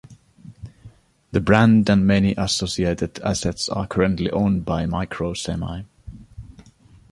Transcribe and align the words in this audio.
The 1.31 1.39
brand 1.41 1.87
and 1.87 2.07
many 2.07 2.31
associated 2.35 3.19
assets 3.19 3.69
are 3.69 3.85
currently 3.85 4.31
owned 4.31 4.65
by 4.65 4.85
Microsemi. 4.87 5.85